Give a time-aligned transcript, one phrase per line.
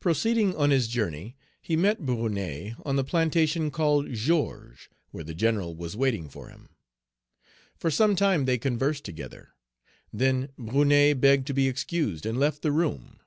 [0.00, 5.76] Proceeding on his journey, he met Brunet on the plantation called Georges, where the General
[5.76, 6.70] was waiting for him.
[7.76, 9.50] For some time they conversed together.
[10.14, 13.20] Then Brunet begged to be excused, and left the room.